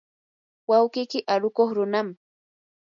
[0.69, 2.07] wawqiyki arukuq runam.